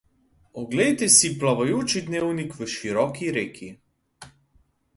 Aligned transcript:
Oglejte 0.61 1.09
si 1.17 1.29
plavajoči 1.43 2.01
dnevnik 2.09 2.57
v 2.59 2.69
široki 2.77 3.31
reki. 3.39 3.69